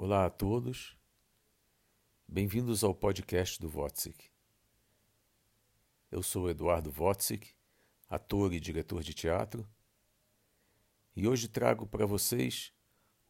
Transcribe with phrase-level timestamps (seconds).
[0.00, 0.96] Olá a todos,
[2.28, 4.30] bem-vindos ao podcast do Wotzik.
[6.08, 7.52] Eu sou Eduardo Wotzik,
[8.08, 9.68] ator e diretor de teatro,
[11.16, 12.72] e hoje trago para vocês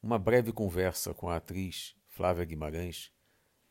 [0.03, 3.11] uma breve conversa com a atriz Flávia Guimarães,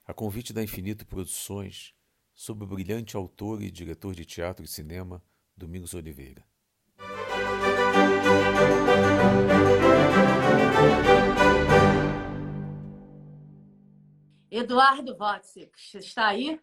[0.04, 1.94] a convite da Infinito Produções,
[2.34, 5.24] sobre o brilhante autor e diretor de teatro e cinema
[5.56, 6.44] Domingos Oliveira.
[14.58, 16.60] Eduardo Wotzik, está aí?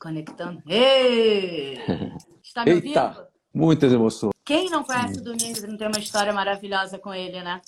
[0.00, 0.60] Conectando.
[0.66, 1.78] Ei!
[2.42, 2.88] Está me ouvindo?
[2.88, 4.32] Eita, muitas emoções.
[4.44, 7.60] Quem não conhece o Domingos não tem uma história maravilhosa com ele, né?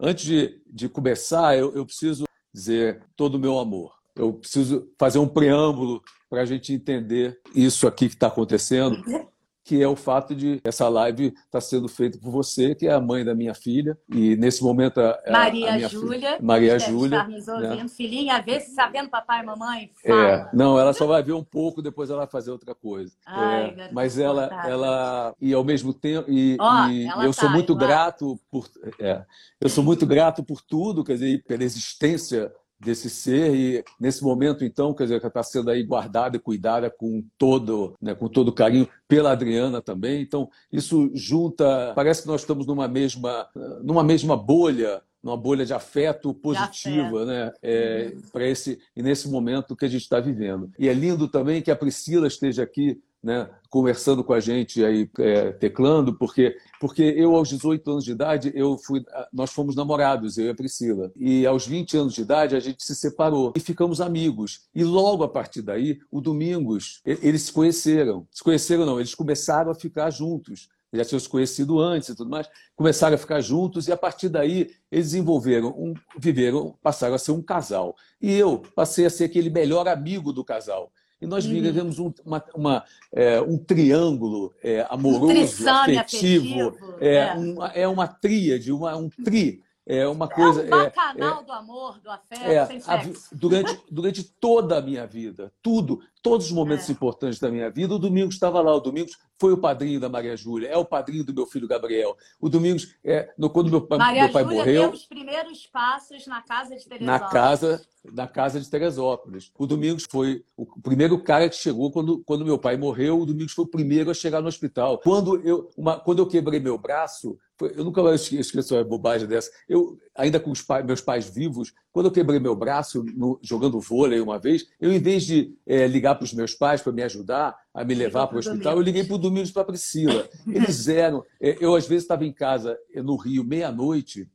[0.00, 3.94] Antes de, de começar, eu, eu preciso dizer todo o meu amor.
[4.16, 9.00] Eu preciso fazer um preâmbulo para a gente entender isso aqui que está acontecendo
[9.64, 12.92] que é o fato de essa live estar tá sendo feita por você, que é
[12.92, 17.28] a mãe da minha filha, e nesse momento a, Maria a Júlia, Maria Júlia, estar
[17.28, 17.88] nos ouvindo, né?
[17.88, 20.28] filhinha, vê se sabendo papai e mamãe, é, fala.
[20.28, 23.12] É, não, ela só vai ver um pouco, depois ela vai fazer outra coisa.
[23.24, 27.50] Ai, é, mas ela, ela e ao mesmo tempo e, oh, e eu tá, sou
[27.50, 28.68] muito grato por,
[28.98, 29.24] é,
[29.60, 32.52] eu sou muito grato por tudo, quer dizer, pela existência
[32.84, 36.90] desse ser e nesse momento então quer dizer que está sendo aí guardada e cuidada
[36.90, 42.40] com todo né, com todo carinho pela Adriana também então isso junta parece que nós
[42.40, 43.48] estamos numa mesma
[43.82, 47.52] numa mesma bolha numa bolha de afeto positiva, né?
[47.62, 48.22] É, uhum.
[48.32, 50.72] para esse e nesse momento que a gente está vivendo.
[50.76, 55.08] E é lindo também que a Priscila esteja aqui né, conversando com a gente aí,
[55.18, 60.36] é, teclando, porque, porque eu, aos 18 anos de idade, eu fui, nós fomos namorados,
[60.36, 61.12] eu e a Priscila.
[61.16, 64.66] E aos 20 anos de idade, a gente se separou e ficamos amigos.
[64.74, 68.26] E logo a partir daí, o Domingos, eles se conheceram.
[68.30, 72.30] Se conheceram, não, eles começaram a ficar juntos já tinham se conhecido antes e tudo
[72.30, 77.18] mais, começaram a ficar juntos e a partir daí eles desenvolveram, um, viveram, passaram a
[77.18, 77.96] ser um casal.
[78.20, 80.92] E eu passei a ser aquele melhor amigo do casal.
[81.22, 81.52] E nós uhum.
[81.52, 86.78] vivemos um, uma, uma é, um triângulo é, amoroso, um afetivo, afetivo.
[87.00, 87.34] É, é.
[87.34, 90.62] Uma, é uma tríade, uma, um tri é uma coisa.
[90.62, 93.28] É um bacanal é, do amor, do afeto, é, sem sexo.
[93.32, 96.92] A, durante, durante toda a minha vida, tudo, todos os momentos é.
[96.92, 98.74] importantes da minha vida, o Domingos estava lá.
[98.74, 102.16] O Domingos foi o padrinho da Maria Júlia, é o padrinho do meu filho Gabriel.
[102.40, 104.82] O Domingos, é, no, quando meu pai, Maria meu pai Júlia morreu.
[104.82, 107.06] Deu os primeiros passos na casa de Teresópolis.
[107.06, 109.50] Na casa, na casa de Teresópolis.
[109.58, 113.20] O Domingos foi o primeiro cara que chegou quando, quando meu pai morreu.
[113.20, 114.98] O Domingos foi o primeiro a chegar no hospital.
[114.98, 117.36] Quando eu, uma, quando eu quebrei meu braço,
[117.66, 119.50] eu nunca mais esqueço uma bobagem dessa.
[119.68, 124.20] Eu, ainda com os meus pais vivos, quando eu quebrei meu braço no, jogando vôlei
[124.20, 127.56] uma vez, eu, em vez de é, ligar para os meus pais para me ajudar
[127.74, 130.28] a me levar para o hospital, eu liguei para o Domingos para a Priscila.
[130.46, 131.24] Eles eram.
[131.40, 134.28] É, eu, às vezes, estava em casa no Rio, meia-noite,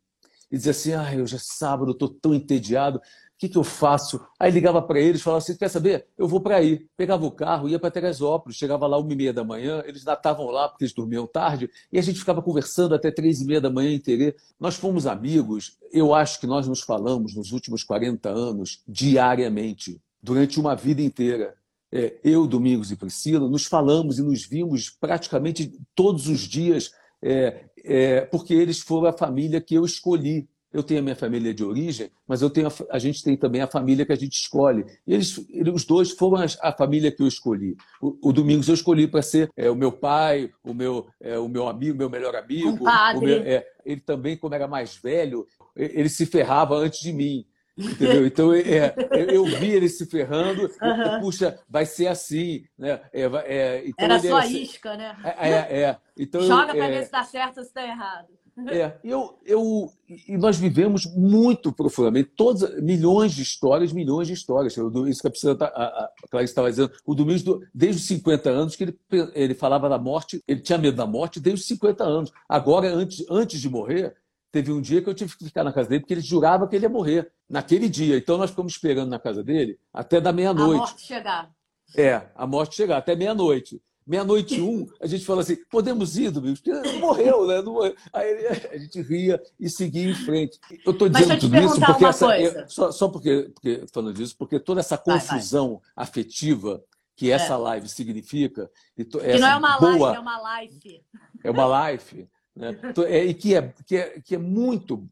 [0.52, 3.02] e dizia assim: ah, já é sábado, estou tão entediado
[3.38, 4.20] que, que eu faço?
[4.40, 6.08] Aí ligava para eles, falava assim: quer saber?
[6.18, 6.88] Eu vou para aí.
[6.98, 10.14] Pegava o carro, ia para Teresópolis, chegava lá uma e meia da manhã, eles ainda
[10.14, 13.62] estavam lá porque eles dormiam tarde, e a gente ficava conversando até três e meia
[13.62, 14.36] da manhã inteira.
[14.60, 20.60] Nós fomos amigos, eu acho que nós nos falamos nos últimos 40 anos diariamente, durante
[20.60, 21.56] uma vida inteira.
[21.92, 27.66] É, eu, Domingos e Priscila, nos falamos e nos vimos praticamente todos os dias, é,
[27.84, 31.64] é, porque eles foram a família que eu escolhi eu tenho a minha família de
[31.64, 34.86] origem, mas eu tenho a, a gente tem também a família que a gente escolhe.
[35.06, 37.76] E eles, eles os dois foram a, família que eu escolhi.
[38.02, 41.48] O, o Domingos eu escolhi para ser é, o meu pai, o meu, é, o
[41.48, 42.70] meu amigo, meu melhor amigo.
[42.70, 43.26] Um padre.
[43.26, 47.46] Meu, é, ele também, como era mais velho, ele se ferrava antes de mim.
[47.78, 48.26] Entendeu?
[48.26, 48.94] Então é,
[49.30, 51.22] eu vi ele se ferrando, uhum.
[51.22, 52.66] puxa, vai ser assim.
[52.78, 53.00] Né?
[53.14, 55.16] É, é, então era só isca, né?
[55.24, 55.98] É, é, é.
[56.18, 58.28] então, Joga para ver se está certo ou se está errado.
[58.66, 59.94] É, eu, eu,
[60.28, 64.76] e nós vivemos muito profundamente, todas, milhões de histórias, milhões de histórias.
[64.76, 68.50] Isso que a, Priscila, tá, a, a Clarice estava dizendo, o Domingos, desde os 50
[68.50, 68.98] anos, que ele,
[69.36, 72.32] ele falava da morte, ele tinha medo da morte desde os 50 anos.
[72.50, 74.16] Agora, antes, antes de morrer,
[74.52, 76.76] teve um dia que eu tive que ficar na casa dele, porque ele jurava que
[76.76, 78.18] ele ia morrer naquele dia.
[78.18, 80.78] Então, nós ficamos esperando na casa dele até da meia-noite.
[80.78, 81.52] A morte chegar.
[81.96, 86.62] É, a morte chegar, até meia-noite meia-noite um, a gente fala assim, podemos ir, Domingos?
[86.62, 87.62] Porque não morreu, né?
[87.62, 87.94] Não morreu.
[88.14, 90.58] Aí a gente ria e seguia em frente.
[90.86, 94.60] Eu estou dizendo tudo isso porque essa, eu, só, só porque, porque, falando disso, porque
[94.60, 96.06] toda essa confusão vai, vai.
[96.06, 96.84] afetiva
[97.16, 97.58] que essa é.
[97.58, 98.72] live significa.
[98.98, 101.04] E to, que não é uma boa, live, é uma life.
[101.44, 102.28] É uma life.
[102.56, 102.80] Né?
[103.08, 105.08] É, e que é, que é, que é muito,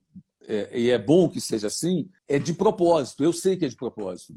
[0.48, 3.24] é, e é bom que seja assim, é de propósito.
[3.24, 4.34] Eu sei que é de propósito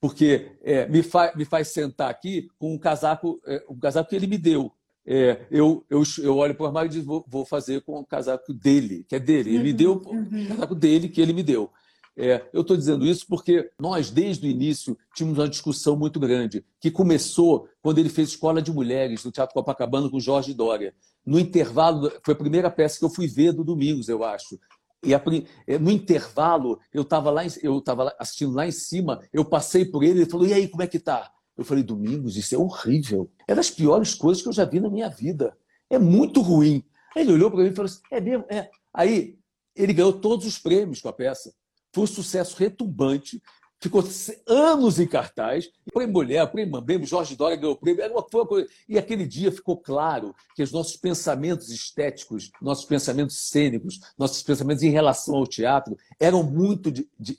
[0.00, 4.16] porque é, me, fa me faz sentar aqui com um casaco, é, um casaco que
[4.16, 4.72] ele me deu.
[5.08, 8.04] É, eu, eu, eu olho para o armário e digo, vou, vou, fazer com o
[8.04, 9.54] casaco dele, que é dele.
[9.54, 10.44] Ele me deu uhum.
[10.44, 11.70] o casaco dele que ele me deu.
[12.18, 16.64] É, eu estou dizendo isso porque nós, desde o início, tínhamos uma discussão muito grande,
[16.80, 20.94] que começou quando ele fez Escola de Mulheres, no Teatro Copacabana, com Jorge Dória.
[21.24, 24.58] No intervalo, foi a primeira peça que eu fui ver do Domingos, eu acho.
[25.04, 25.22] E a,
[25.66, 30.02] é, no intervalo, eu estava lá, eu estava assistindo lá em cima, eu passei por
[30.02, 33.30] ele, ele falou: "E aí, como é que tá?" Eu falei: "Domingos, isso é horrível.
[33.46, 35.56] É das piores coisas que eu já vi na minha vida.
[35.88, 36.84] É muito ruim."
[37.14, 39.38] Aí ele olhou para mim e falou assim: "É mesmo, é." Aí
[39.74, 41.54] ele ganhou todos os prêmios com a peça.
[41.92, 43.40] Foi um sucesso retumbante
[43.80, 44.04] ficou
[44.46, 45.70] anos em cartaz.
[45.92, 48.02] Prêmio Mulher, Prêmio Mambembe, Jorge Dória ganhou o prêmio.
[48.02, 48.68] Era uma, coisa...
[48.88, 54.82] E aquele dia ficou claro que os nossos pensamentos estéticos, nossos pensamentos cênicos, nossos pensamentos
[54.82, 56.92] em relação ao teatro eram muito.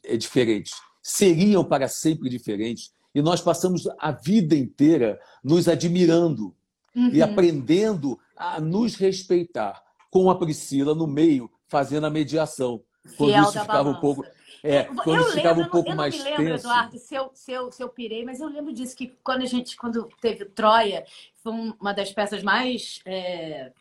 [0.03, 0.73] É, diferentes.
[1.01, 2.91] Seriam para sempre diferentes.
[3.13, 6.53] E nós passamos a vida inteira nos admirando
[6.95, 7.09] uhum.
[7.09, 9.83] e aprendendo a nos respeitar.
[10.09, 12.81] Com a Priscila no meio, fazendo a mediação.
[13.17, 13.97] Quando Fiel isso ficava balança.
[13.97, 14.23] um pouco
[14.63, 16.67] é, quando eu ficava lembro, um pouco eu não, eu não me lembro, tenso.
[16.67, 19.45] Eduardo, se eu, se, eu, se eu pirei, mas eu lembro disso, que quando a
[19.45, 21.05] gente, quando teve Troia,
[21.35, 23.71] foi uma das peças mais é,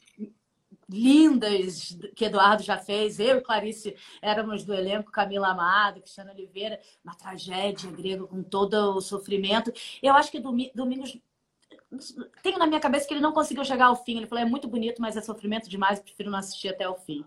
[0.88, 3.18] lindas que Eduardo já fez.
[3.18, 8.96] Eu e Clarice éramos do elenco, Camila Amado, Cristiano Oliveira, uma tragédia grega com todo
[8.96, 9.72] o sofrimento.
[10.02, 11.18] Eu acho que Domingos
[12.42, 14.16] tenho na minha cabeça que ele não conseguiu chegar ao fim.
[14.16, 17.24] Ele falou: é muito bonito, mas é sofrimento demais, prefiro não assistir até o fim.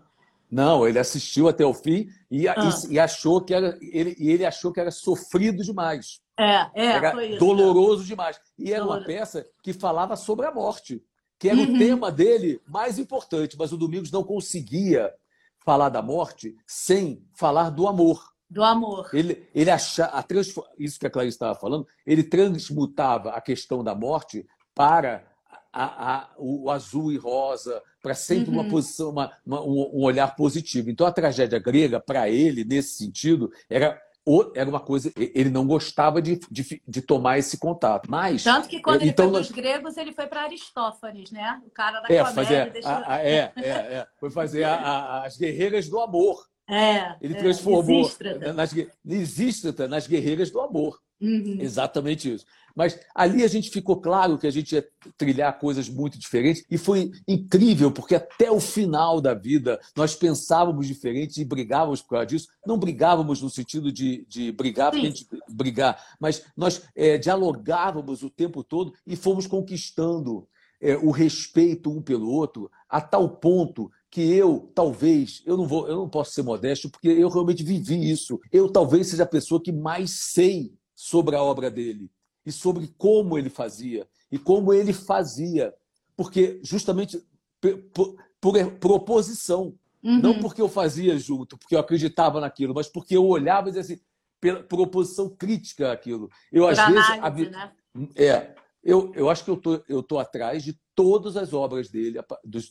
[0.50, 2.54] Não, ele assistiu até o fim e, ah.
[2.88, 6.20] e, e achou que era ele, ele achou que era sofrido demais.
[6.38, 8.40] É, é, era foi isso, doloroso demais.
[8.58, 11.02] E era uma peça que falava sobre a morte,
[11.38, 11.74] que era Uhum.
[11.74, 15.12] o tema dele mais importante, mas o Domingos não conseguia
[15.64, 18.20] falar da morte sem falar do amor.
[18.48, 19.08] Do amor.
[19.12, 23.84] Ele, ele acha, a transfo- isso que a Clarice estava falando, ele transmutava a questão
[23.84, 24.44] da morte
[24.74, 25.29] para
[25.72, 28.68] a- a- o azul e rosa, para sempre uma Uhum.
[28.70, 30.90] posição, uma- uma- um, olhar positivo.
[30.90, 34.00] Então a tragédia grega, para ele, nesse sentido, era,
[34.54, 35.12] era uma coisa.
[35.16, 38.10] Ele não gostava de, de, de tomar esse contato.
[38.10, 38.42] Mas.
[38.44, 41.60] Tanto que quando ele então foi nós- gregos, ele foi para Aristófanes, né?
[41.66, 42.34] O cara da É, comédia.
[42.34, 46.49] fazer, a- a- é, é, é, foi fazer a- as guerreiras do amor.
[46.70, 48.52] É, Ele é, transformou Lisístrata.
[48.52, 48.74] nas,
[49.04, 50.98] Lisístrata nas guerreiras do amor.
[51.20, 51.58] Uhum.
[51.60, 52.46] Exatamente isso.
[52.74, 54.88] Mas ali a gente ficou claro que a gente ia
[55.18, 60.86] trilhar coisas muito diferentes e foi incrível, porque até o final da vida nós pensávamos
[60.86, 62.48] diferente e brigávamos por causa disso.
[62.64, 68.22] Não brigávamos no sentido de, de brigar, porque a gente brigar, mas nós é, dialogávamos
[68.22, 70.46] o tempo todo e fomos conquistando
[70.80, 75.86] é, o respeito um pelo outro a tal ponto que eu talvez eu não vou
[75.88, 79.62] eu não posso ser modesto porque eu realmente vivi isso eu talvez seja a pessoa
[79.62, 82.10] que mais sei sobre a obra dele
[82.44, 85.72] e sobre como ele fazia e como ele fazia
[86.16, 87.22] porque justamente
[87.92, 90.18] por, por, por oposição Uhum.
[90.18, 93.82] não porque eu fazia junto porque eu acreditava naquilo mas porque eu olhava e dizia
[93.82, 94.02] assim
[94.40, 97.72] pela, por oposição crítica àquilo eu Por às vezes análise, havia- né?
[98.16, 102.18] é, eu, eu acho que eu tô, eu tô atrás de todas as obras dele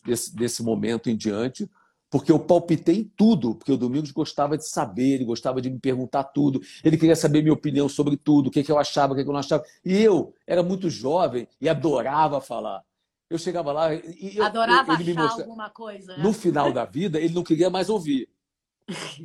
[0.05, 1.69] desse, desse momento em diante,
[2.11, 5.79] porque eu palpitei em tudo, porque o Domingos gostava de saber, ele gostava de me
[5.79, 9.15] perguntar tudo, ele queria saber minha opinião sobre tudo, o que, que eu achava, o
[9.15, 9.63] que, que eu não achava.
[9.83, 12.83] E eu era muito jovem e adorava falar.
[13.29, 15.41] Eu chegava lá e eu, Adorava ele me achar mostrava.
[15.43, 16.17] alguma coisa.
[16.17, 16.23] né?
[16.23, 18.27] No final da vida, ele não queria mais ouvir.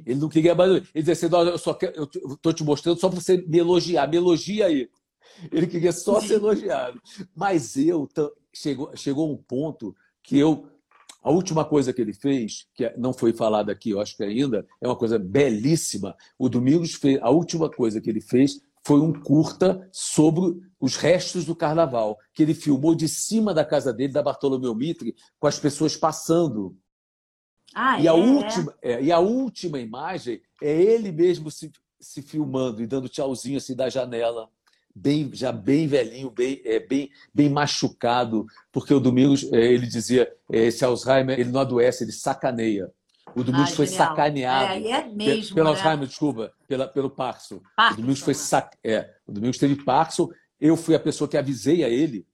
[0.04, 0.88] Ele não queria mais ouvir.
[0.94, 3.58] Ele dizia assim: "Não, eu só quero, eu estou te mostrando só para você me
[3.58, 4.90] elogiar, me elogia aí.
[5.50, 7.00] Ele queria só ser elogiado.
[7.34, 8.08] Mas eu
[8.52, 10.68] chegou, chegou um ponto que eu.
[11.22, 14.66] A última coisa que ele fez, que não foi falada aqui, eu acho que ainda,
[14.78, 16.14] é uma coisa belíssima.
[16.38, 17.18] O Domingos fez.
[17.22, 22.42] A última coisa que ele fez foi um curta sobre os restos do carnaval, que
[22.42, 26.76] ele filmou de cima da casa dele, da Bartolomeu Mitre, com as pessoas passando.
[27.74, 32.20] Ah, E a, é, última, é, e a última imagem é ele mesmo se, se
[32.20, 34.48] filmando e dando tchauzinho assim da janela,
[34.94, 40.32] bem, já bem velhinho, bem, é, bem, bem machucado, porque o Domingos, é, ele dizia,
[40.52, 42.90] é, esse Alzheimer, ele não adoece, ele sacaneia.
[43.34, 44.08] O Domingos Ah, foi genial.
[44.08, 44.72] sacaneado.
[44.86, 45.76] É, é mesmo, pelo né?
[45.76, 47.56] Alzheimer, desculpa, pela, pelo Parkinson.
[47.56, 48.38] O Parkinson, Domingos foi né?
[48.38, 48.76] sac...
[48.84, 50.28] é, o Domingos teve Parkinson.
[50.60, 52.24] Eu fui a pessoa que avisei a ele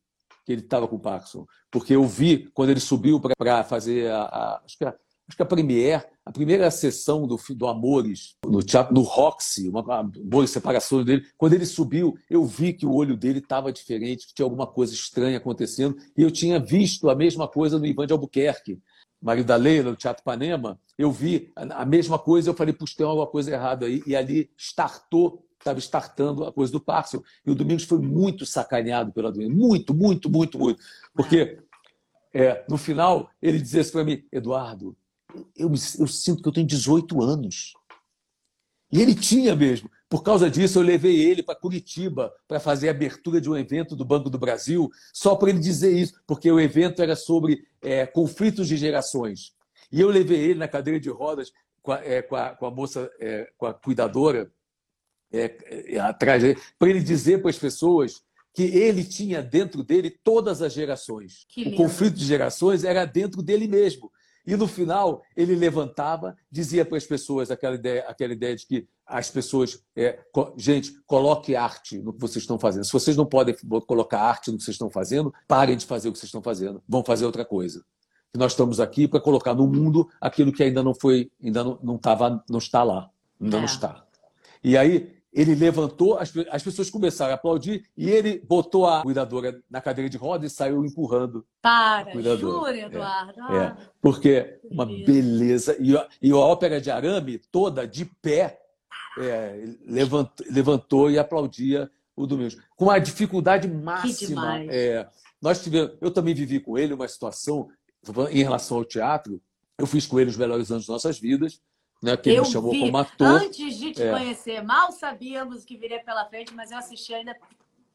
[0.45, 4.63] que ele estava com Parkinson, porque eu vi quando ele subiu para fazer a, a-
[4.65, 4.95] acho que a,
[5.31, 10.03] acho que a premiere, a primeira sessão do, do Amores no teatro no Roxy, uma,
[10.03, 11.25] boa separação dele.
[11.39, 14.93] Quando ele subiu, eu vi que o olho dele estava diferente, que tinha alguma coisa
[14.93, 18.81] estranha acontecendo, e eu tinha visto a mesma coisa no Ivan de Albuquerque.
[19.23, 23.07] Marido da Leila, no Teatro Panema, eu vi a mesma coisa, eu falei, puxa, tem
[23.07, 27.23] alguma coisa errada aí, e ali startou, estava startando a coisa do Parkinson.
[27.47, 30.83] E o Domingos foi muito sacaneado pela doença, muito, muito, muito, muito.
[31.15, 31.59] Porque
[32.33, 34.97] é, no final ele dizia assim para mim, Eduardo,
[35.57, 37.75] eu, eu sinto que eu tenho 18 anos.
[38.93, 39.91] E ele tinha mesmo.
[40.09, 43.95] Por causa disso, eu levei ele para Curitiba para fazer a abertura de um evento
[43.95, 48.05] do Banco do Brasil, só para ele dizer isso, porque o evento era sobre é,
[48.07, 49.53] conflitos de gerações.
[49.93, 52.71] E eu levei ele na cadeira de rodas com a, é, com a, com a
[52.71, 54.51] moça, é, com a cuidadora,
[55.33, 56.43] é, é, atrás
[56.77, 58.21] para ele dizer para as pessoas
[58.53, 61.47] que ele tinha dentro dele todas as gerações.
[61.57, 64.11] O conflito de gerações era dentro dele mesmo.
[64.47, 68.89] E no final, ele levantava, dizia para as pessoas aquela ideia, aquela ideia de que
[69.07, 69.83] as pessoas.
[69.95, 70.19] É,
[70.57, 72.85] gente, coloque arte no que vocês estão fazendo.
[72.85, 73.55] Se vocês não podem
[73.87, 76.83] colocar arte no que vocês estão fazendo, parem de fazer o que vocês estão fazendo.
[76.89, 77.85] Vão fazer outra coisa.
[78.37, 81.99] nós estamos aqui para colocar no mundo aquilo que ainda não foi, ainda não, não,
[81.99, 83.11] tava, não está lá.
[83.41, 83.61] Ainda é.
[83.61, 84.05] não está.
[84.63, 89.63] E aí, ele levantou, as, as pessoas começaram a aplaudir e ele botou a cuidadora
[89.71, 91.47] na cadeira de roda e saiu empurrando.
[91.63, 93.41] Para, jura, Eduardo.
[93.53, 95.77] É, é, porque uma beleza.
[95.79, 98.61] E a, e a ópera de arame toda de pé
[99.19, 102.57] é, levantou, levantou e aplaudia o Domingos.
[102.77, 104.65] Com uma dificuldade máxima.
[104.65, 105.07] É,
[105.41, 107.69] nós tivemos, eu também vivi com ele uma situação
[108.31, 109.41] em relação ao teatro.
[109.79, 111.61] Eu fiz com ele os melhores anos de nossas vidas
[112.03, 113.27] né, que eu me chamou vi, como ator.
[113.27, 114.11] Antes de te é.
[114.11, 117.37] conhecer, mal sabíamos o que viria pela frente, mas eu assisti ainda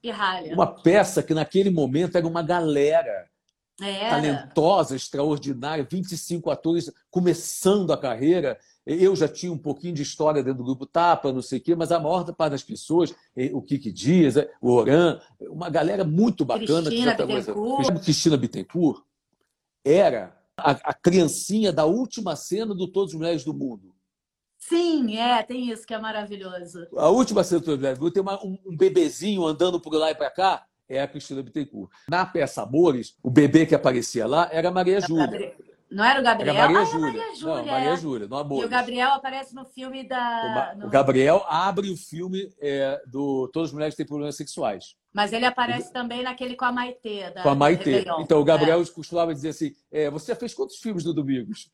[0.02, 0.54] pirralha.
[0.54, 3.28] Uma peça que naquele momento era uma galera
[3.82, 4.10] era.
[4.10, 8.58] talentosa, extraordinária, 25 atores começando a carreira.
[8.86, 11.76] Eu já tinha um pouquinho de história dentro do grupo Tapa, não sei o quê,
[11.76, 13.16] mas a maior parte das pessoas,
[13.52, 16.90] o Kiki Dias, o Oran, uma galera muito bacana.
[16.90, 18.04] Cristina que Bittencourt.
[18.04, 19.04] Cristina Bittencourt
[19.84, 23.95] era a, a criancinha da última cena do Todos os Mulheres do Mundo.
[24.68, 26.88] Sim, é, tem isso que é maravilhoso.
[26.98, 30.30] A última cena do Brasil tem uma, um, um bebezinho andando por lá e para
[30.32, 31.92] cá, é a Cristina Bittencourt.
[32.10, 35.56] Na peça Amores, o bebê que aparecia lá era a Maria Júlia.
[35.90, 36.56] Não era o Gabriel?
[36.56, 37.14] Era Maria ah, Júlia.
[37.14, 37.56] Maria Júlia.
[37.56, 38.64] Não, Maria Júlia, no Amores.
[38.64, 40.74] E o Gabriel aparece no filme da...
[40.76, 40.88] O, no...
[40.88, 44.96] o Gabriel abre o filme é, do Todas as Mulheres Têm Problemas Sexuais.
[45.16, 47.32] Mas ele aparece também naquele com a Maitê.
[47.42, 48.04] com a Maitê.
[48.20, 48.86] Então, o Gabriel é.
[48.86, 51.72] costumava dizer assim: é, Você já fez quantos filmes do Domingos?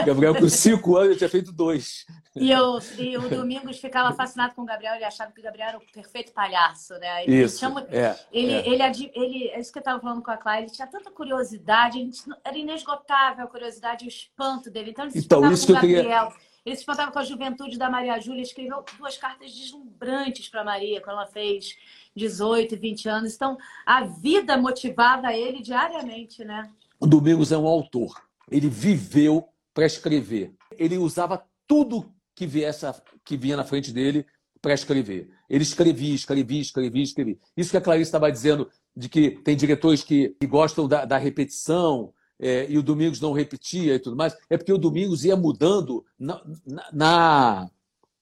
[0.00, 2.06] o Gabriel, com cinco anos, tinha feito dois.
[2.36, 5.70] E, eu, e o Domingos ficava fascinado com o Gabriel, ele achava que o Gabriel
[5.70, 7.24] era o perfeito palhaço, né?
[7.24, 7.58] Ele isso.
[7.58, 8.68] Chama, é, ele, é.
[8.68, 11.98] Ele, ele, é isso que eu estava falando com a Clara, ele tinha tanta curiosidade,
[12.44, 14.90] era inesgotável a curiosidade e o espanto dele.
[14.90, 16.04] Então, ele se então, isso com o Gabriel.
[16.04, 16.48] Queria...
[16.68, 21.00] Ele se espantava com a juventude da Maria Júlia, escreveu duas cartas deslumbrantes para Maria
[21.00, 21.76] quando ela fez
[22.18, 23.34] 18 e 20 anos.
[23.34, 23.56] Então,
[23.86, 26.70] a vida motivava ele diariamente, né?
[27.00, 28.20] O Domingos é um autor.
[28.50, 30.52] Ele viveu para escrever.
[30.76, 32.86] Ele usava tudo que, viesse,
[33.24, 34.26] que vinha na frente dele
[34.60, 35.30] para escrever.
[35.48, 37.38] Ele escrevia, escrevia, escrevia, escrevia.
[37.56, 41.16] Isso que a Clarice estava dizendo, de que tem diretores que, que gostam da, da
[41.16, 45.36] repetição, é, e o Domingos não repetia e tudo mais, é porque o Domingos ia
[45.36, 47.70] mudando na, na, na,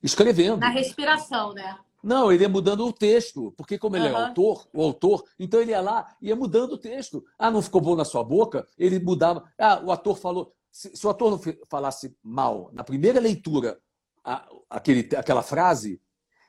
[0.03, 0.59] escrevendo.
[0.59, 1.79] Na respiração, né?
[2.07, 4.17] Não, ele ia mudando o texto, porque como ele uhum.
[4.17, 7.25] é autor, o autor, então ele ia lá e ia mudando o texto.
[7.37, 8.65] Ah, não ficou bom na sua boca?
[8.79, 9.43] Ele mudava.
[9.59, 10.55] Ah, o ator falou.
[10.71, 13.81] Se, se o ator não falasse mal na primeira leitura
[14.25, 16.01] a, aquele, aquela frase,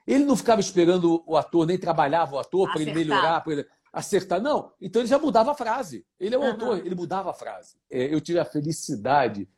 [0.06, 3.66] ele não ficava esperando o ator, nem trabalhava o ator para ele melhorar, para ele
[3.98, 4.42] acertar.
[4.42, 6.06] Não, então ele já mudava a frase.
[6.20, 6.48] Ele é o uhum.
[6.51, 7.75] autor, ele mudava a frase.
[7.89, 9.50] É, eu tive a felicidade,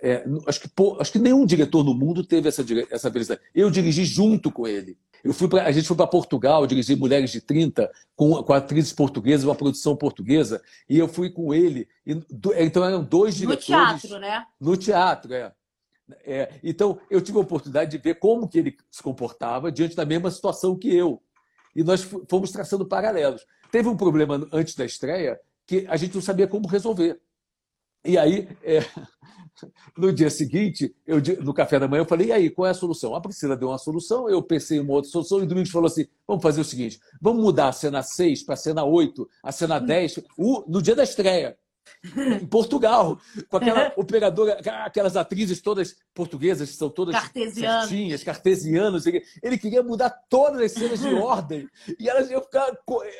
[0.00, 3.40] é, acho, que, pô, acho que nenhum diretor no mundo teve essa, essa felicidade.
[3.54, 4.96] Eu dirigi junto com ele.
[5.24, 8.92] Eu fui pra, a gente foi para Portugal, dirigi Mulheres de 30, com, com atrizes
[8.92, 11.88] portuguesas, uma produção portuguesa, e eu fui com ele.
[12.06, 13.68] E, do, então eram dois diretores.
[13.68, 14.46] No teatro, né?
[14.60, 15.52] No teatro, é.
[16.24, 16.54] é.
[16.62, 20.30] Então eu tive a oportunidade de ver como que ele se comportava diante da mesma
[20.30, 21.20] situação que eu.
[21.74, 23.44] E nós fomos traçando paralelos.
[23.70, 27.20] Teve um problema antes da estreia que a gente não sabia como resolver.
[28.04, 28.80] E aí, é,
[29.96, 32.74] no dia seguinte, eu, no café da manhã, eu falei: e aí, qual é a
[32.74, 33.14] solução?
[33.14, 35.86] A Priscila deu uma solução, eu pensei em uma outra solução, e o Domingos falou
[35.86, 39.52] assim: vamos fazer o seguinte, vamos mudar a cena 6 para a cena 8, a
[39.52, 40.20] cena 10,
[40.66, 41.56] no dia da estreia
[42.02, 47.88] em Portugal, com aquela operadora, aquelas atrizes todas portuguesas, que são todas Cartesianas.
[47.88, 49.04] certinhas, cartesianas.
[49.06, 51.68] Ele queria mudar todas as cenas de ordem.
[51.98, 52.70] E elas iam ficar.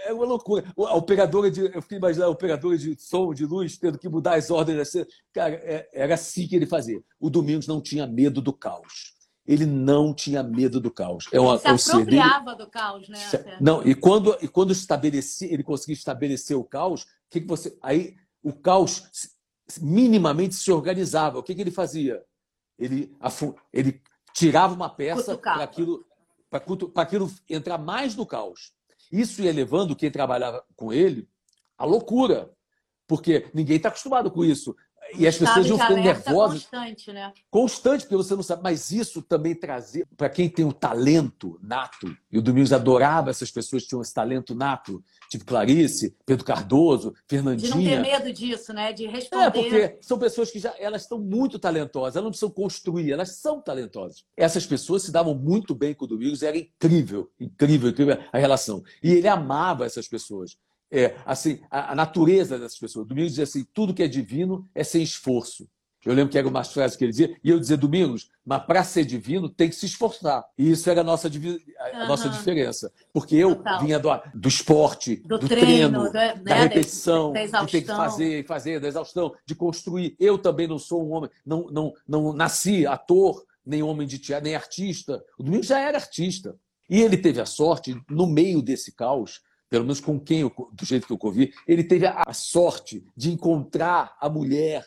[0.05, 0.65] É uma loucura.
[0.77, 1.61] A operadora de.
[1.61, 4.89] Eu fiquei imaginando a operadora de som, de luz, tendo que mudar as ordens das
[4.89, 5.09] cenas.
[5.33, 7.03] Cara, é, era assim que ele fazia.
[7.19, 11.27] O Domingos não tinha medo do caos ele não tinha medo do caos.
[11.33, 13.19] É uma, ele se apropriava do caos, né?
[13.61, 17.77] Não, e quando, e quando estabelecia, ele conseguia estabelecer o caos, que, que você.
[17.83, 19.05] Aí o caos
[19.81, 21.39] minimamente se organizava.
[21.39, 22.23] O que, que ele fazia?
[22.79, 23.15] Ele,
[23.73, 24.03] ele
[24.35, 26.05] tirava uma peça para aquilo,
[26.49, 28.73] para aquilo entrar mais no caos.
[29.13, 31.29] Isso ia levando quem trabalhava com ele
[31.77, 32.51] à loucura,
[33.07, 34.77] porque ninguém está acostumado com isso.
[35.17, 36.63] E as pessoas iam ficando nervosas.
[36.63, 37.33] Constante, né?
[37.51, 38.63] Constante, porque você não sabe.
[38.63, 43.51] Mas isso também trazia, para quem tem um talento nato, e o Domingos adorava essas
[43.51, 47.71] pessoas que tinham esse talento nato, tipo Clarice, Pedro Cardoso, Fernandinha.
[47.71, 48.93] De não ter medo disso, né?
[48.93, 49.45] De responder.
[49.45, 53.37] É, porque são pessoas que já elas estão muito talentosas, elas não precisam construir, elas
[53.37, 54.25] são talentosas.
[54.37, 58.83] Essas pessoas se davam muito bem com o Domingos, era incrível, incrível, incrível a relação.
[59.03, 60.57] E ele amava essas pessoas.
[60.91, 63.07] É, assim, a, a natureza dessas pessoas.
[63.07, 65.69] Domingos dizia assim: tudo que é divino é sem esforço.
[66.05, 68.83] Eu lembro que era uma frase que ele dizia, e eu dizia, Domingos, mas para
[68.83, 70.43] ser divino tem que se esforçar.
[70.57, 72.91] E isso era a nossa, a, nossa diferença.
[73.13, 73.81] Porque eu Total.
[73.81, 77.83] vinha do, do esporte, do, do treino, treino da, da né, repetição, da, de ter
[77.83, 80.17] que fazer, fazer, da exaustão, de construir.
[80.19, 84.45] Eu também não sou um homem, não, não, não nasci ator, nem homem de teatro,
[84.45, 85.23] nem artista.
[85.39, 86.57] O Domingos já era artista.
[86.89, 90.85] E ele teve a sorte, no meio desse caos, pelo menos com quem eu, do
[90.85, 94.85] jeito que eu convi, ele teve a, sorte de encontrar a mulher,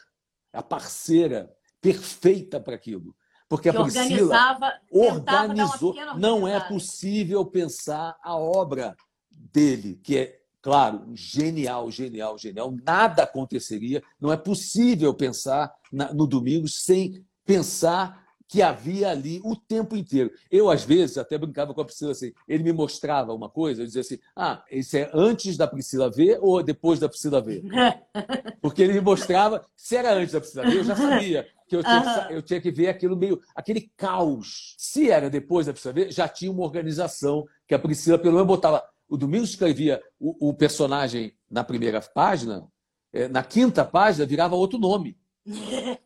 [0.51, 1.49] a parceira
[1.81, 3.15] perfeita para aquilo.
[3.47, 4.57] Porque que a Priscila
[4.91, 5.95] organizou.
[6.17, 8.95] Não é possível pensar a obra
[9.31, 12.75] dele, que é, claro, genial, genial, genial.
[12.85, 14.03] Nada aconteceria.
[14.19, 15.73] Não é possível pensar
[16.13, 18.22] no domingo sem pensar
[18.53, 20.31] que havia ali o tempo inteiro.
[20.51, 23.87] Eu, às vezes, até brincava com a Priscila assim, ele me mostrava uma coisa, eu
[23.87, 27.63] dizia assim, ah, isso é antes da Priscila ver ou depois da Priscila ver?
[28.61, 31.81] Porque ele me mostrava, se era antes da Priscila ver, eu já sabia que eu
[31.81, 34.75] tinha, que eu tinha que ver aquilo meio, aquele caos.
[34.77, 38.47] Se era depois da Priscila ver, já tinha uma organização que a Priscila, pelo menos,
[38.47, 38.83] botava...
[39.09, 42.67] O Domingos escrevia o, o personagem na primeira página,
[43.11, 45.17] eh, na quinta página virava outro nome.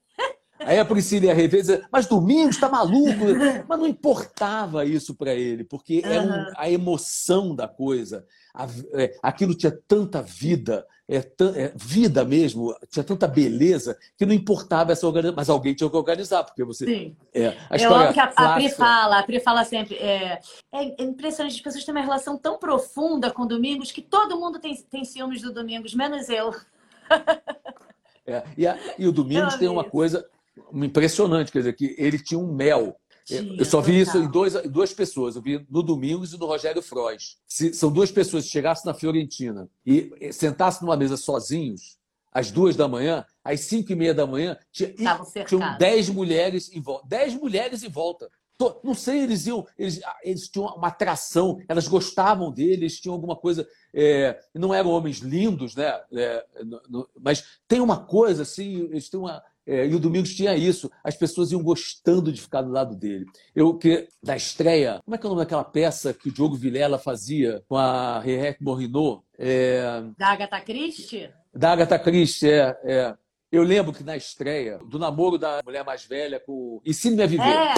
[0.67, 3.24] Aí a Priscila ia rever e dizer, mas Domingos está maluco.
[3.67, 8.25] Mas não importava isso para ele, porque é um, a emoção da coisa.
[8.93, 14.91] É, aquilo tinha tanta vida, é, é, vida mesmo, tinha tanta beleza, que não importava
[14.91, 15.38] essa organização.
[15.38, 16.86] Mas alguém tinha que organizar, porque você.
[16.86, 17.15] Sim.
[17.33, 19.95] É, a Eu amo que a, a Pri fala, a Pri fala sempre.
[19.95, 20.39] É,
[20.74, 24.75] é impressionante, as pessoas têm uma relação tão profunda com Domingos que todo mundo tem,
[24.75, 26.53] tem ciúmes do Domingos, menos eu.
[28.25, 30.27] É, e, a, e, o Domingos tem uma coisa
[30.74, 32.96] impressionante, quer dizer, que ele tinha um mel.
[33.29, 35.35] eu só vi isso em dois, duas pessoas.
[35.35, 37.37] Eu vi no Domingos e no Rogério Frois.
[37.48, 41.98] Se são duas pessoas que chegassem na Fiorentina e sentassem numa mesa sozinhos,
[42.31, 44.93] às duas da manhã, às cinco e meia da manhã, tinha,
[45.46, 47.07] tinham dez mulheres em volta.
[47.07, 48.29] Dez mulheres em volta.
[48.83, 53.67] Não sei, eles iam, eles, eles tinham uma atração, elas gostavam deles, tinham alguma coisa.
[53.93, 56.00] É, não eram homens lindos, né?
[56.11, 60.34] É, no, no, mas tem uma coisa assim, eles têm uma é, e o Domingos
[60.34, 60.90] tinha isso.
[61.03, 63.25] As pessoas iam gostando de ficar do lado dele.
[63.53, 66.56] Eu que da estreia, como é que é o nome daquela peça que o Diogo
[66.56, 69.22] Vilela fazia com a Rerec Morrinot?
[69.38, 70.03] É...
[70.18, 71.30] Da Agatha Christie?
[71.53, 73.16] Da Agatha Christie, é, é.
[73.51, 77.44] Eu lembro que na estreia do namoro da mulher mais velha com Ensine-me a Viver.
[77.44, 77.74] É.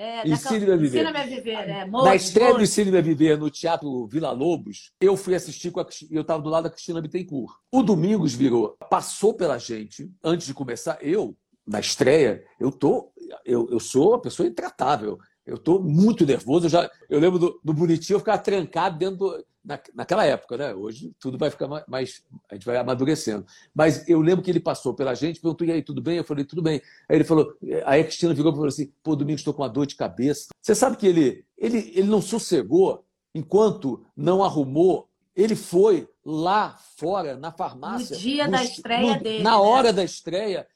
[0.00, 1.00] É, Ensine-me a Viver.
[1.00, 1.84] Ensina-me a Viver, é.
[1.84, 5.86] na estreia do Ensine-me a Viver no Teatro Vila Lobos, eu fui assistir com a
[6.08, 7.52] eu estava do lado da Cristina Bittencourt.
[7.72, 13.12] O Domingos virou, passou pela gente, antes de começar, eu, na estreia, eu tô,
[13.44, 15.18] eu, eu sou uma pessoa intratável.
[15.44, 16.66] Eu estou muito nervoso.
[16.66, 20.56] Eu, já, eu lembro do, do bonitinho, eu ficava trancado dentro do, na, naquela época,
[20.56, 20.74] né?
[20.74, 23.44] Hoje tudo vai ficar mais, a gente vai amadurecendo.
[23.74, 26.16] Mas eu lembro que ele passou pela gente, perguntou: e aí, tudo bem?
[26.16, 26.80] Eu falei: tudo bem.
[27.06, 27.54] Aí ele falou:
[27.84, 30.48] aí a Cristina virou e falou assim: pô, domingo estou com uma dor de cabeça.
[30.62, 33.04] Você sabe que ele, ele, ele não sossegou
[33.34, 35.06] enquanto não arrumou.
[35.36, 38.16] Ele foi lá fora, na farmácia.
[38.16, 39.44] No dia no, da estreia no, dele.
[39.44, 39.56] Na né?
[39.56, 40.66] hora da estreia.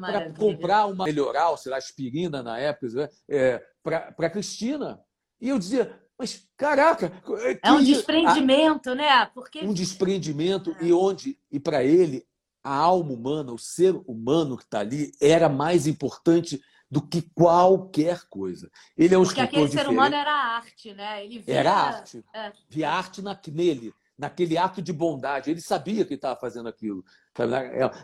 [0.00, 3.08] Para comprar uma melhoral, sei lá, aspirina na época, né?
[3.28, 4.98] é, para a Cristina.
[5.38, 7.12] E eu dizia, mas, caraca!
[7.60, 8.94] É um desprendimento, a...
[8.94, 9.26] né?
[9.34, 9.58] Porque...
[9.58, 10.84] Um desprendimento, é.
[10.84, 12.24] e onde, e para ele,
[12.62, 18.22] a alma humana, o ser humano que está ali, era mais importante do que qualquer
[18.30, 18.70] coisa.
[18.96, 21.24] Ele é um Porque aquele ser humano era arte, né?
[21.24, 21.54] Ele via...
[21.56, 22.24] Era arte.
[22.32, 22.52] É.
[22.68, 25.50] Via arte na, nele, naquele ato de bondade.
[25.50, 27.04] Ele sabia que estava fazendo aquilo.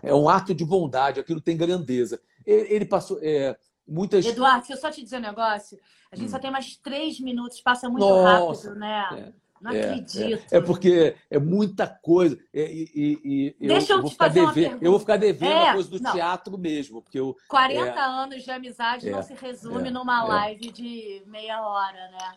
[0.03, 2.21] É, é, um ato de bondade, aquilo tem grandeza.
[2.45, 3.21] Ele, ele passou.
[3.23, 3.57] É,
[3.89, 4.27] muitas.
[4.27, 5.79] Eduardo, se eu só te dizer um negócio,
[6.13, 6.31] a gente hum.
[6.31, 9.33] só tem mais três minutos, passa muito Nossa, rápido, né?
[9.35, 9.49] É.
[9.61, 10.45] Não é, acredito.
[10.53, 12.39] É, é, porque é muita coisa.
[12.55, 15.73] E, e, e Deixa eu, eu te fazer dever, Eu vou ficar devendo é, a
[15.75, 16.13] coisa do não.
[16.13, 17.03] teatro mesmo.
[17.03, 21.23] Porque eu, 40 é, anos de amizade não é, se resume é, numa live de
[21.27, 22.33] meia hora, né?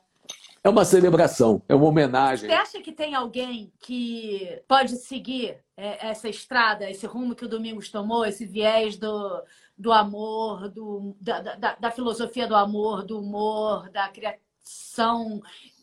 [0.63, 2.47] É uma celebração, é uma homenagem.
[2.47, 7.89] Você acha que tem alguém que pode seguir essa estrada, esse rumo que o Domingos
[7.89, 9.41] tomou, esse viés do,
[9.81, 15.41] do amor, do, da, da, da filosofia do amor, do humor, da criação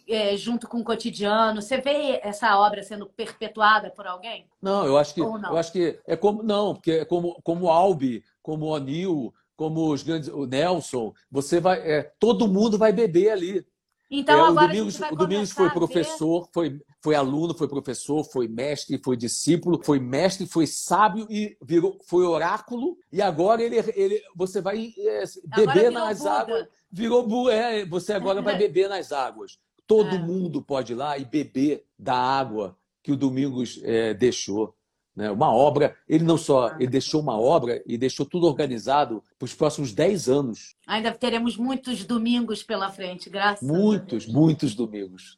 [0.09, 1.61] é, junto com o cotidiano?
[1.61, 4.47] Você vê essa obra sendo perpetuada por alguém?
[4.63, 8.23] Não, eu acho que eu acho que é como não, porque é como como Albi,
[8.41, 13.67] como O'Neill, como os grandes, o Nelson, você vai, é, todo mundo vai beber ali.
[14.11, 18.99] Então, é, o Domingos, o Domingos foi professor, foi, foi aluno, foi professor, foi mestre,
[19.05, 22.97] foi discípulo, foi mestre, foi sábio e virou, foi oráculo.
[23.13, 26.31] E agora ele, ele você vai é, beber nas Buda.
[26.31, 26.67] águas.
[26.91, 29.59] Virou é, você agora vai beber nas águas.
[29.87, 30.19] Todo é.
[30.19, 34.75] mundo pode ir lá e beber da água que o Domingos é, deixou.
[35.19, 35.29] Né?
[35.33, 39.53] Uma obra, ele não só ele deixou uma obra e deixou tudo organizado para os
[39.53, 40.77] próximos 10 anos.
[40.87, 45.37] Ainda teremos muitos domingos pela frente, graças Muitos, muitos domingos.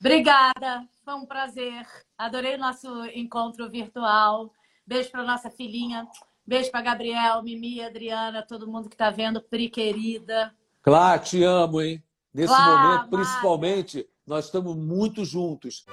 [0.00, 1.86] Obrigada, foi um prazer.
[2.18, 4.50] Adorei o nosso encontro virtual.
[4.84, 6.04] Beijo para nossa filhinha.
[6.44, 10.52] Beijo para Gabriel, Mimi, Adriana, todo mundo que está vendo, Pri querida.
[10.82, 12.02] Claro, te amo, hein?
[12.34, 15.86] Nesse momento, principalmente, nós estamos muito juntos.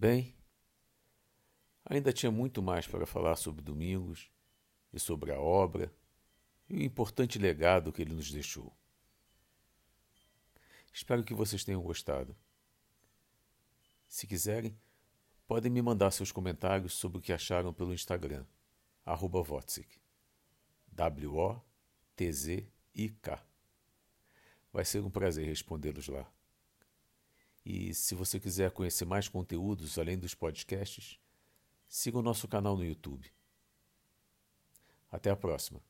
[0.00, 0.34] Bem,
[1.84, 4.30] ainda tinha muito mais para falar sobre Domingos
[4.94, 5.94] e sobre a obra
[6.70, 8.74] e o importante legado que ele nos deixou.
[10.90, 12.34] Espero que vocês tenham gostado.
[14.08, 14.74] Se quiserem,
[15.46, 18.46] podem me mandar seus comentários sobre o que acharam pelo Instagram,
[19.04, 19.44] arroba
[20.92, 21.60] W-O-T-Z-I-K.
[24.72, 26.39] Vai ser um prazer respondê-los lá.
[27.72, 31.20] E se você quiser conhecer mais conteúdos além dos podcasts,
[31.86, 33.30] siga o nosso canal no YouTube.
[35.08, 35.80] Até a próxima.